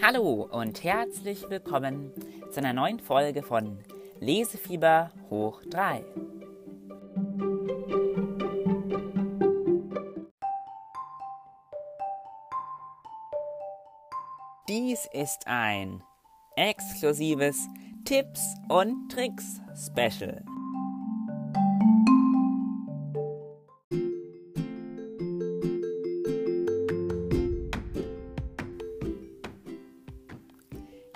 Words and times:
Hallo 0.00 0.48
und 0.52 0.84
herzlich 0.84 1.50
willkommen 1.50 2.12
zu 2.52 2.60
einer 2.60 2.72
neuen 2.72 3.00
Folge 3.00 3.42
von 3.42 3.78
Lesefieber 4.20 5.10
hoch 5.28 5.60
3. 5.70 6.04
Dies 14.68 15.08
ist 15.12 15.46
ein 15.46 16.02
exklusives 16.54 17.58
Tipps 18.04 18.54
und 18.68 19.10
Tricks 19.10 19.60
Special. 19.74 20.44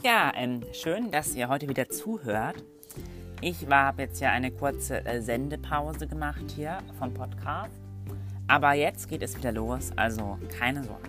Ja, 0.04 0.32
ähm, 0.34 0.62
schön, 0.72 1.12
dass 1.12 1.36
ihr 1.36 1.48
heute 1.48 1.68
wieder 1.68 1.88
zuhört. 1.88 2.56
Ich 3.40 3.68
habe 3.70 4.02
jetzt 4.02 4.20
ja 4.20 4.30
eine 4.30 4.50
kurze 4.50 5.06
äh, 5.06 5.22
Sendepause 5.22 6.08
gemacht 6.08 6.42
hier 6.56 6.78
vom 6.98 7.14
Podcast. 7.14 7.70
Aber 8.48 8.72
jetzt 8.72 9.08
geht 9.08 9.22
es 9.22 9.36
wieder 9.36 9.52
los, 9.52 9.92
also 9.94 10.40
keine 10.58 10.82
Sorge. 10.82 11.08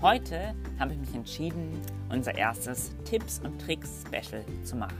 Heute 0.00 0.54
habe 0.78 0.94
ich 0.94 1.00
mich 1.00 1.14
entschieden, 1.14 1.82
unser 2.08 2.34
erstes 2.34 2.96
Tipps 3.04 3.42
und 3.44 3.60
Tricks 3.60 4.04
Special 4.06 4.42
zu 4.64 4.76
machen. 4.76 4.96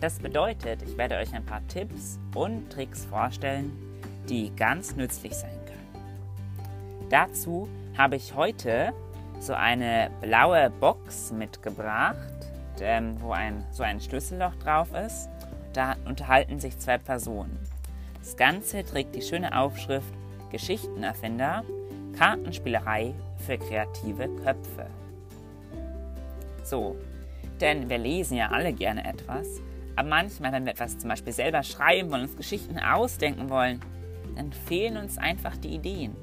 Das 0.00 0.18
bedeutet, 0.18 0.82
ich 0.82 0.98
werde 0.98 1.14
euch 1.18 1.32
ein 1.32 1.46
paar 1.46 1.64
Tipps 1.68 2.18
und 2.34 2.70
Tricks 2.70 3.04
vorstellen, 3.04 3.70
die 4.28 4.50
ganz 4.56 4.96
nützlich 4.96 5.34
sein 5.34 5.60
können. 5.64 7.08
Dazu 7.08 7.68
habe 7.96 8.16
ich 8.16 8.34
heute 8.34 8.92
so 9.44 9.52
eine 9.52 10.10
blaue 10.22 10.70
Box 10.70 11.30
mitgebracht, 11.30 12.16
ähm, 12.80 13.16
wo 13.20 13.32
ein, 13.32 13.64
so 13.70 13.82
ein 13.82 14.00
Schlüsselloch 14.00 14.54
drauf 14.56 14.88
ist. 14.94 15.28
Da 15.74 15.96
unterhalten 16.06 16.60
sich 16.60 16.78
zwei 16.78 16.98
Personen. 16.98 17.58
Das 18.20 18.36
Ganze 18.36 18.84
trägt 18.84 19.14
die 19.14 19.22
schöne 19.22 19.56
Aufschrift 19.56 20.12
Geschichtenerfinder, 20.50 21.64
Kartenspielerei 22.16 23.12
für 23.44 23.58
kreative 23.58 24.28
Köpfe. 24.42 24.86
So, 26.62 26.96
denn 27.60 27.90
wir 27.90 27.98
lesen 27.98 28.36
ja 28.36 28.50
alle 28.50 28.72
gerne 28.72 29.04
etwas, 29.04 29.60
aber 29.96 30.08
manchmal, 30.08 30.52
wenn 30.52 30.64
wir 30.64 30.72
etwas 30.72 30.96
zum 30.96 31.10
Beispiel 31.10 31.32
selber 31.32 31.62
schreiben 31.62 32.10
wollen, 32.10 32.22
uns 32.22 32.36
Geschichten 32.36 32.78
ausdenken 32.78 33.50
wollen, 33.50 33.80
dann 34.36 34.52
fehlen 34.52 34.96
uns 34.96 35.18
einfach 35.18 35.56
die 35.56 35.74
Ideen. 35.74 36.16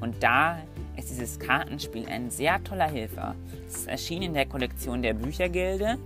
Und 0.00 0.22
da 0.22 0.58
ist 0.96 1.10
dieses 1.10 1.38
Kartenspiel 1.38 2.06
ein 2.08 2.30
sehr 2.30 2.62
toller 2.64 2.88
Hilfer. 2.88 3.34
Es 3.68 3.76
ist 3.76 3.88
erschienen 3.88 4.22
in 4.22 4.34
der 4.34 4.46
Kollektion 4.46 5.02
der 5.02 5.14
Büchergilde, 5.14 5.98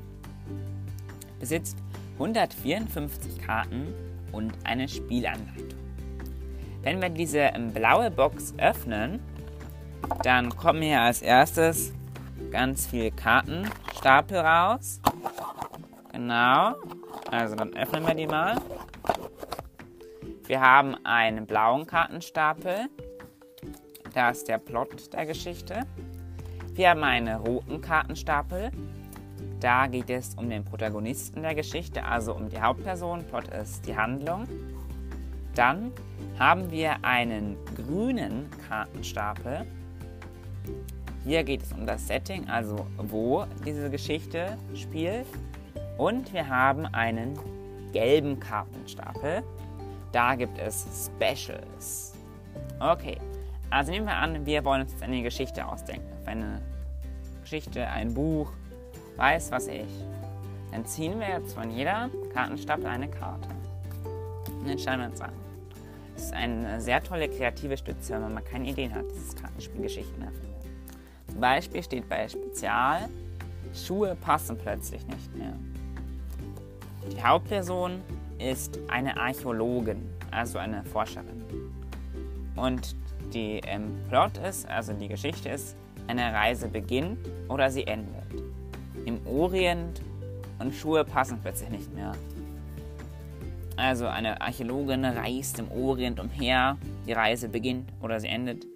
besitzt 1.38 1.76
154 2.14 3.40
Karten 3.40 3.94
und 4.32 4.52
eine 4.64 4.88
Spielanleitung. 4.88 5.78
Wenn 6.82 7.00
wir 7.00 7.08
diese 7.08 7.50
blaue 7.74 8.10
Box 8.10 8.54
öffnen, 8.58 9.20
dann 10.22 10.54
kommen 10.56 10.82
hier 10.82 11.00
als 11.00 11.22
erstes 11.22 11.92
ganz 12.50 12.86
viele 12.86 13.10
Kartenstapel 13.10 14.38
raus. 14.38 15.00
Genau. 16.12 16.74
Also 17.30 17.54
dann 17.54 17.74
öffnen 17.76 18.06
wir 18.06 18.14
die 18.14 18.26
mal. 18.26 18.56
Wir 20.46 20.60
haben 20.60 20.96
einen 21.04 21.46
blauen 21.46 21.86
Kartenstapel 21.86 22.88
da 24.14 24.30
ist 24.30 24.48
der 24.48 24.58
Plot 24.58 25.12
der 25.12 25.26
Geschichte. 25.26 25.80
Wir 26.74 26.90
haben 26.90 27.04
einen 27.04 27.36
roten 27.36 27.80
Kartenstapel. 27.80 28.70
Da 29.60 29.86
geht 29.86 30.08
es 30.08 30.34
um 30.36 30.48
den 30.48 30.64
Protagonisten 30.64 31.42
der 31.42 31.54
Geschichte, 31.54 32.04
also 32.04 32.34
um 32.34 32.48
die 32.48 32.60
Hauptperson. 32.60 33.24
Plot 33.24 33.48
ist 33.48 33.86
die 33.86 33.96
Handlung. 33.96 34.46
Dann 35.54 35.92
haben 36.38 36.70
wir 36.70 37.04
einen 37.04 37.56
grünen 37.76 38.48
Kartenstapel. 38.68 39.66
Hier 41.24 41.44
geht 41.44 41.62
es 41.62 41.72
um 41.72 41.86
das 41.86 42.06
Setting, 42.06 42.48
also 42.48 42.86
wo 42.96 43.44
diese 43.66 43.90
Geschichte 43.90 44.56
spielt. 44.74 45.26
Und 45.98 46.32
wir 46.32 46.48
haben 46.48 46.86
einen 46.86 47.38
gelben 47.92 48.40
Kartenstapel. 48.40 49.42
Da 50.12 50.34
gibt 50.34 50.58
es 50.58 50.86
Specials. 51.06 52.14
Okay, 52.78 53.18
also 53.70 53.92
nehmen 53.92 54.06
wir 54.06 54.16
an, 54.16 54.44
wir 54.44 54.64
wollen 54.64 54.82
uns 54.82 55.00
eine 55.00 55.22
Geschichte 55.22 55.66
ausdenken. 55.66 56.10
Eine 56.26 56.60
Geschichte, 57.42 57.86
ein 57.86 58.12
Buch, 58.12 58.52
weiß 59.16 59.50
was 59.52 59.68
ich. 59.68 59.88
Dann 60.72 60.84
ziehen 60.84 61.18
wir 61.18 61.28
jetzt 61.28 61.54
von 61.54 61.70
jeder 61.70 62.10
Kartenstapel 62.32 62.86
eine 62.86 63.08
Karte. 63.08 63.48
Und 64.58 64.68
dann 64.68 64.78
schauen 64.78 65.00
wir 65.00 65.06
uns 65.06 65.20
an. 65.20 65.32
Das 66.14 66.24
ist 66.24 66.34
eine 66.34 66.80
sehr 66.80 67.02
tolle 67.02 67.28
kreative 67.28 67.76
Stütze, 67.76 68.14
wenn 68.14 68.34
man 68.34 68.44
keine 68.44 68.68
Ideen 68.68 68.94
hat, 68.94 69.04
dieses 69.10 69.34
Kartenspiel 69.34 69.82
Geschichten 69.82 70.20
erfindet. 70.20 70.50
Zum 71.28 71.40
Beispiel 71.40 71.82
steht 71.82 72.08
bei 72.08 72.28
Spezial, 72.28 73.08
Schuhe 73.72 74.16
passen 74.16 74.58
plötzlich 74.58 75.06
nicht 75.06 75.34
mehr. 75.36 75.54
Die 77.10 77.22
Hauptperson 77.22 78.00
ist 78.38 78.78
eine 78.88 79.16
Archäologin, 79.16 80.08
also 80.30 80.58
eine 80.58 80.84
Forscherin. 80.84 81.44
Und 82.56 82.94
die 83.34 83.60
ähm, 83.66 83.98
Plot 84.08 84.38
ist, 84.38 84.68
also 84.68 84.92
die 84.92 85.08
Geschichte 85.08 85.48
ist, 85.48 85.76
eine 86.06 86.32
Reise 86.32 86.68
beginnt 86.68 87.18
oder 87.48 87.70
sie 87.70 87.86
endet. 87.86 88.24
Im 89.04 89.24
Orient 89.26 90.02
und 90.58 90.74
Schuhe 90.74 91.04
passen 91.04 91.38
plötzlich 91.40 91.70
nicht 91.70 91.94
mehr. 91.94 92.12
Also 93.76 94.06
eine 94.06 94.40
Archäologin 94.40 95.04
reist 95.04 95.58
im 95.58 95.70
Orient 95.70 96.20
umher, 96.20 96.76
die 97.06 97.12
Reise 97.12 97.48
beginnt 97.48 97.88
oder 98.02 98.20
sie 98.20 98.28
endet. 98.28 98.66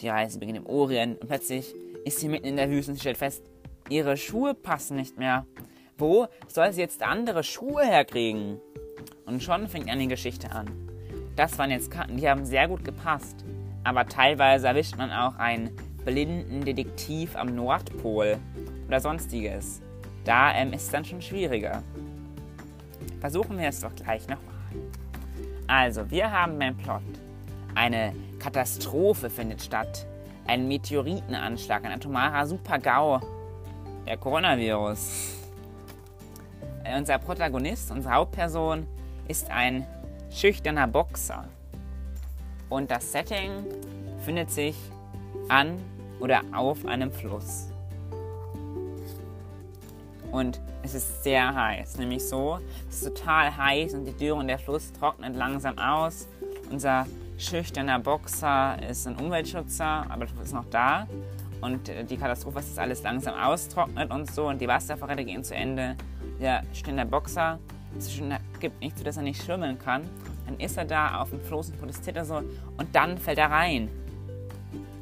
Die 0.00 0.08
Reise 0.08 0.38
beginnt 0.38 0.58
im 0.58 0.66
Orient 0.66 1.20
und 1.20 1.28
plötzlich 1.28 1.74
ist 2.04 2.20
sie 2.20 2.28
mitten 2.28 2.46
in 2.46 2.56
der 2.56 2.70
Wüste 2.70 2.92
und 2.92 3.00
stellt 3.00 3.18
fest, 3.18 3.42
ihre 3.90 4.16
Schuhe 4.16 4.54
passen 4.54 4.96
nicht 4.96 5.18
mehr. 5.18 5.46
Wo 5.98 6.28
soll 6.46 6.72
sie 6.72 6.80
jetzt 6.80 7.02
andere 7.02 7.42
Schuhe 7.42 7.84
herkriegen? 7.84 8.60
Und 9.26 9.42
schon 9.42 9.68
fängt 9.68 9.90
eine 9.90 10.06
Geschichte 10.06 10.50
an. 10.50 10.66
Das 11.36 11.58
waren 11.58 11.70
jetzt 11.70 11.90
Karten, 11.90 12.16
die 12.16 12.28
haben 12.28 12.44
sehr 12.44 12.68
gut 12.68 12.84
gepasst 12.84 13.44
aber 13.84 14.06
teilweise 14.06 14.68
erwischt 14.68 14.96
man 14.96 15.10
auch 15.10 15.36
einen 15.36 15.70
blinden 16.04 16.64
Detektiv 16.64 17.36
am 17.36 17.54
Nordpol 17.54 18.38
oder 18.86 19.00
sonstiges. 19.00 19.80
Da 20.24 20.54
ähm, 20.54 20.72
ist 20.72 20.84
es 20.84 20.90
dann 20.90 21.04
schon 21.04 21.22
schwieriger. 21.22 21.82
Versuchen 23.20 23.58
wir 23.58 23.68
es 23.68 23.80
doch 23.80 23.94
gleich 23.94 24.28
nochmal. 24.28 24.54
Also, 25.66 26.10
wir 26.10 26.30
haben 26.30 26.58
beim 26.58 26.76
Plot. 26.76 27.02
Eine 27.74 28.14
Katastrophe 28.38 29.28
findet 29.28 29.62
statt. 29.62 30.06
Ein 30.46 30.66
Meteoritenanschlag, 30.66 31.84
ein 31.84 31.92
atomarer 31.92 32.46
Super-GAU. 32.46 33.20
Der 34.06 34.16
Coronavirus. 34.16 35.36
Äh, 36.84 36.96
unser 36.96 37.18
Protagonist, 37.18 37.90
unsere 37.90 38.14
Hauptperson, 38.14 38.86
ist 39.28 39.50
ein 39.50 39.86
schüchterner 40.30 40.86
Boxer. 40.86 41.48
Und 42.68 42.90
das 42.90 43.12
Setting 43.12 43.64
findet 44.24 44.50
sich 44.50 44.76
an 45.48 45.78
oder 46.20 46.42
auf 46.52 46.84
einem 46.84 47.10
Fluss. 47.10 47.68
Und 50.30 50.60
es 50.82 50.94
ist 50.94 51.24
sehr 51.24 51.54
heiß, 51.54 51.96
nämlich 51.96 52.26
so, 52.26 52.58
es 52.88 53.02
ist 53.02 53.16
total 53.16 53.56
heiß 53.56 53.94
und 53.94 54.04
die 54.04 54.12
Dürre 54.12 54.38
und 54.38 54.48
der 54.48 54.58
Fluss 54.58 54.92
trocknet 54.92 55.34
langsam 55.34 55.78
aus. 55.78 56.28
Unser 56.70 57.06
schüchterner 57.38 57.98
Boxer 57.98 58.76
ist 58.88 59.06
ein 59.06 59.16
Umweltschützer, 59.16 60.06
aber 60.08 60.26
ist 60.42 60.52
noch 60.52 60.66
da. 60.70 61.06
Und 61.60 61.90
die 62.10 62.16
Katastrophe 62.16 62.60
ist, 62.60 62.70
dass 62.72 62.78
alles 62.78 63.02
langsam 63.02 63.34
austrocknet 63.34 64.10
und 64.10 64.30
so 64.30 64.48
und 64.48 64.60
die 64.60 64.68
Wasservorräte 64.68 65.24
gehen 65.24 65.42
zu 65.42 65.54
Ende. 65.54 65.96
Der 66.40 66.62
schüchterne 66.72 67.06
Boxer 67.06 67.58
gibt 68.60 68.80
nicht 68.80 68.98
so, 68.98 69.04
dass 69.04 69.16
er 69.16 69.22
nicht 69.22 69.42
schwimmen 69.42 69.78
kann 69.78 70.02
dann 70.48 70.58
ist 70.58 70.78
er 70.78 70.86
da 70.86 71.20
auf 71.20 71.30
dem 71.30 71.40
Floß 71.40 71.70
und 71.70 71.78
protestiert 71.78 72.16
er 72.16 72.24
so 72.24 72.36
und 72.36 72.88
dann 72.92 73.18
fällt 73.18 73.38
er 73.38 73.50
rein. 73.50 73.90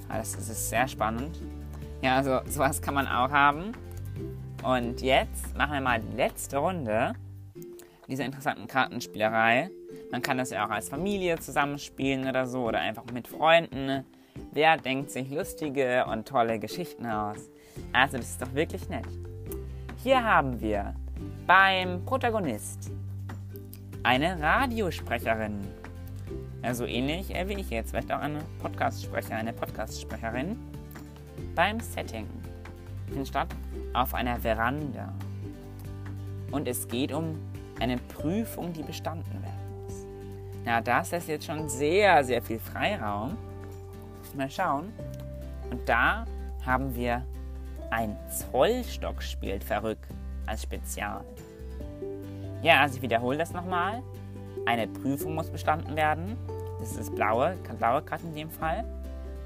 Das 0.08 0.34
ist 0.34 0.70
sehr 0.70 0.88
spannend. 0.88 1.38
Ja, 2.02 2.16
also 2.16 2.40
sowas 2.50 2.82
kann 2.82 2.94
man 2.94 3.06
auch 3.06 3.30
haben. 3.30 3.72
Und 4.62 5.02
jetzt 5.02 5.56
machen 5.56 5.74
wir 5.74 5.80
mal 5.80 6.00
die 6.00 6.16
letzte 6.16 6.58
Runde 6.58 7.14
dieser 8.08 8.24
interessanten 8.24 8.66
Kartenspielerei. 8.66 9.70
Man 10.10 10.22
kann 10.22 10.38
das 10.38 10.50
ja 10.50 10.66
auch 10.66 10.70
als 10.70 10.88
Familie 10.88 11.38
zusammenspielen 11.38 12.28
oder 12.28 12.46
so 12.46 12.64
oder 12.64 12.80
einfach 12.80 13.04
mit 13.12 13.28
Freunden. 13.28 14.04
Wer 14.52 14.76
denkt 14.76 15.10
sich 15.10 15.30
lustige 15.30 16.06
und 16.06 16.26
tolle 16.26 16.58
Geschichten 16.58 17.06
aus? 17.06 17.38
Also 17.92 18.16
das 18.16 18.30
ist 18.30 18.42
doch 18.42 18.54
wirklich 18.54 18.88
nett. 18.88 19.06
Hier 20.02 20.22
haben 20.22 20.60
wir 20.60 20.94
beim 21.46 22.04
Protagonist 22.04 22.90
eine 24.06 24.40
Radiosprecherin. 24.40 25.66
Also 26.62 26.86
ähnlich 26.86 27.30
wie 27.30 27.54
ich 27.54 27.70
jetzt, 27.70 27.90
vielleicht 27.90 28.12
auch 28.12 28.20
eine 28.20 28.38
Podcastsprecher, 28.62 29.34
eine 29.34 29.52
Podcastsprecherin. 29.52 30.56
Beim 31.56 31.80
Setting 31.80 32.28
findet 33.08 33.26
statt 33.26 33.48
auf 33.94 34.14
einer 34.14 34.38
Veranda. 34.38 35.12
Und 36.52 36.68
es 36.68 36.86
geht 36.86 37.12
um 37.12 37.36
eine 37.80 37.96
Prüfung, 37.96 38.72
die 38.72 38.84
bestanden 38.84 39.42
werden 39.42 39.82
muss. 39.84 40.06
Na, 40.64 40.80
das 40.80 41.12
ist 41.12 41.26
jetzt 41.26 41.46
schon 41.46 41.68
sehr, 41.68 42.22
sehr 42.22 42.40
viel 42.40 42.60
Freiraum. 42.60 43.36
Mal 44.36 44.48
schauen. 44.48 44.92
Und 45.68 45.88
da 45.88 46.26
haben 46.64 46.94
wir 46.94 47.24
ein 47.90 48.16
Zollstock 48.30 49.20
spielt 49.20 49.64
verrückt 49.64 50.06
als 50.46 50.62
Spezial. 50.62 51.24
Ja, 52.66 52.80
also 52.80 52.96
ich 52.96 53.02
wiederhole 53.02 53.38
das 53.38 53.52
nochmal. 53.52 54.02
Eine 54.64 54.88
Prüfung 54.88 55.36
muss 55.36 55.50
bestanden 55.50 55.94
werden. 55.94 56.36
Das 56.80 56.96
ist 56.96 57.14
blaue, 57.14 57.56
blaue 57.78 58.02
Karte 58.02 58.26
in 58.26 58.34
dem 58.34 58.50
Fall. 58.50 58.84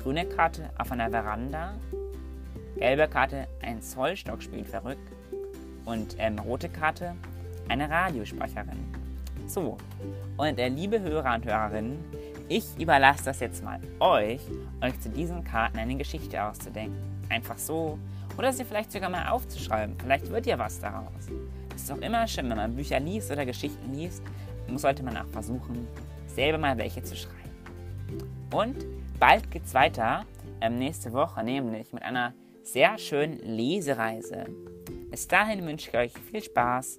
Grüne 0.03 0.25
Karte 0.25 0.71
auf 0.79 0.91
einer 0.91 1.11
Veranda. 1.11 1.75
Gelbe 2.77 3.07
Karte, 3.09 3.47
ein 3.61 3.83
Zollstock 3.83 4.43
spielt 4.43 4.69
verrückt. 4.69 5.07
Und 5.85 6.17
ähm, 6.19 6.39
rote 6.39 6.71
Karte, 6.71 7.15
eine 7.69 7.91
Radiosprecherin. 7.91 8.79
So, 9.47 9.77
und 10.39 10.59
äh, 10.59 10.69
liebe 10.69 10.99
Hörer 11.03 11.35
und 11.35 11.45
Hörerinnen, 11.45 12.03
ich 12.49 12.65
überlasse 12.79 13.27
das 13.27 13.41
jetzt 13.41 13.63
mal 13.63 13.81
euch, 13.99 14.41
euch 14.81 14.99
zu 14.99 15.11
diesen 15.11 15.45
Karten 15.45 15.77
eine 15.77 15.97
Geschichte 15.97 16.43
auszudenken. 16.43 16.97
Einfach 17.29 17.59
so. 17.59 17.99
Oder 18.39 18.55
sie 18.55 18.65
vielleicht 18.65 18.91
sogar 18.91 19.11
mal 19.11 19.29
aufzuschreiben. 19.29 19.95
Vielleicht 19.99 20.31
wird 20.31 20.47
ja 20.47 20.59
was 20.59 20.81
daraus. 20.81 21.29
Es 21.81 21.85
ist 21.85 21.93
auch 21.93 22.03
immer 22.03 22.29
schön, 22.29 22.51
wenn 22.51 22.59
man 22.59 22.77
Bücher 22.77 23.01
liest 23.01 23.31
oder 23.31 23.47
Geschichten 23.47 23.95
liest, 23.95 24.23
sollte 24.77 25.03
man 25.03 25.17
auch 25.17 25.27
versuchen, 25.29 25.89
selber 26.27 26.59
mal 26.59 26.77
welche 26.77 27.03
zu 27.03 27.17
schreiben. 27.17 27.39
Und 28.53 28.85
bald 29.19 29.51
geht's 29.51 29.73
weiter, 29.73 30.27
ähm, 30.61 30.77
nächste 30.77 31.11
Woche, 31.15 31.43
nämlich 31.43 31.91
mit 31.95 32.03
einer 32.03 32.35
sehr 32.63 32.99
schönen 32.99 33.39
Lesereise. 33.39 34.45
Bis 35.11 35.27
dahin 35.27 35.67
wünsche 35.67 35.89
ich 35.89 35.97
euch 35.97 36.13
viel 36.31 36.43
Spaß 36.43 36.99